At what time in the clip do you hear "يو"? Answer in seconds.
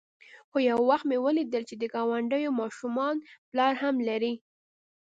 0.69-0.77